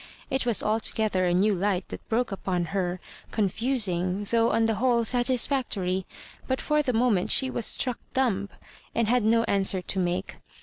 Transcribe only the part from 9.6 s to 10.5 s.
to make.